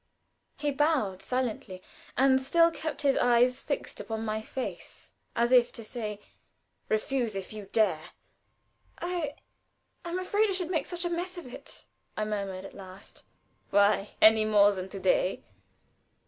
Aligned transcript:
He 0.57 0.71
bowed 0.71 1.21
silently, 1.21 1.79
and 2.17 2.41
still 2.41 2.71
kept 2.71 3.03
his 3.03 3.15
eyes 3.17 3.61
fixed 3.61 3.99
upon 3.99 4.25
my 4.25 4.41
face, 4.41 5.13
as 5.35 5.51
if 5.51 5.71
to 5.73 5.83
say, 5.83 6.19
"Refuse 6.89 7.35
if 7.35 7.53
you 7.53 7.69
dare." 7.71 8.05
"I 8.97 9.35
I'm 10.03 10.17
afraid 10.17 10.49
I 10.49 10.53
should 10.53 10.71
make 10.71 10.87
such 10.87 11.05
a 11.05 11.09
mess 11.11 11.37
of 11.37 11.45
it," 11.45 11.85
I 12.17 12.25
murmured 12.25 12.65
at 12.65 12.73
last. 12.73 13.21
"Why 13.69 14.15
any 14.23 14.43
more 14.43 14.71
than 14.71 14.89
to 14.89 14.99
day?" 14.99 15.43